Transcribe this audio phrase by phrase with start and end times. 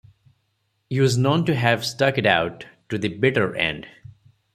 [0.89, 3.85] He was known to have stuck it out to the bitter end.